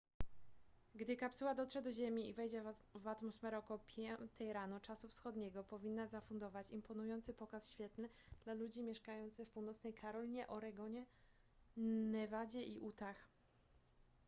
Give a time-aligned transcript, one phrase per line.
[0.95, 2.63] gdy kapsuła dotrze do ziemi i wejdzie
[2.95, 4.19] w atmosferę około 5
[4.51, 8.09] rano czasu wschodniego powinna zafundować imponujący pokaz świetlny
[8.43, 11.05] dla ludzi mieszkających w północnej karolinie oregonie
[12.09, 13.15] nevadzie i utah